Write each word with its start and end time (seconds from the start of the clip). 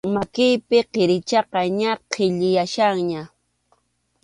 Makiypi 0.13 0.77
kʼirichayqa 0.93 1.61
ña 1.79 1.91
kʼillayachkanña. 2.11 3.21